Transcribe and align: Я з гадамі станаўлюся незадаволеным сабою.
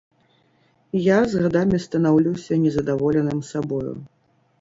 Я 1.07 1.17
з 1.33 1.41
гадамі 1.43 1.79
станаўлюся 1.85 2.57
незадаволеным 2.63 3.45
сабою. 3.51 3.93